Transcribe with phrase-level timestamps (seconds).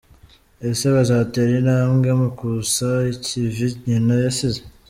[0.69, 4.61] Ese bazatera intambwe mu kusa ikivi nyina yasize?.